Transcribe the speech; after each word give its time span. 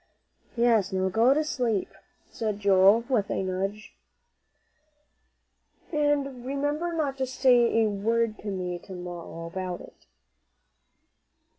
"Yes; 0.57 0.91
now 0.91 1.09
go 1.09 1.31
to 1.31 1.43
sleep," 1.43 1.87
cried 2.35 2.59
Joel, 2.59 3.03
with 3.07 3.29
a 3.29 3.43
nudge, 3.43 3.93
"and 5.91 6.43
remember 6.43 6.91
not 6.91 7.19
to 7.19 7.27
say 7.27 7.85
a 7.85 7.87
word 7.87 8.39
to 8.39 8.47
me 8.47 8.79
to 8.79 8.93
morrow 8.93 9.45
about 9.45 9.79
it." 9.79 10.07